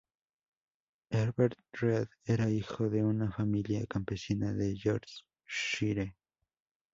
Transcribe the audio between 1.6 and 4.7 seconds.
Read era hijo de una familia campesina